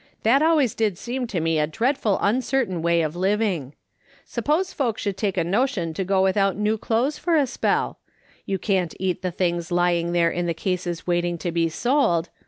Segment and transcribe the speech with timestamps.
[0.23, 3.75] That always did seem to me a dreadful uncertain way of living!
[4.25, 7.99] Suppose folks should take a notion to go without new clothes for a spell?
[8.43, 12.29] You can't eat the things lying there in the cases waiting to be sold.